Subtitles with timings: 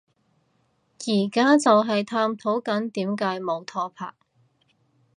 [0.97, 4.15] 而家就係探討緊點解冇拖拍